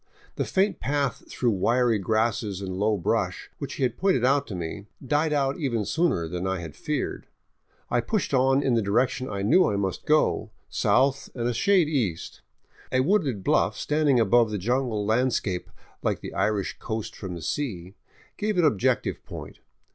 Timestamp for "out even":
5.31-5.85